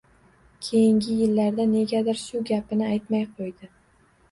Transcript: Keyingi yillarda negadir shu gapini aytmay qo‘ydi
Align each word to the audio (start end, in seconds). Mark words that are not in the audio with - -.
Keyingi 0.67 1.17
yillarda 1.17 1.67
negadir 1.75 2.21
shu 2.23 2.43
gapini 2.51 2.91
aytmay 2.91 3.25
qo‘ydi 3.39 3.73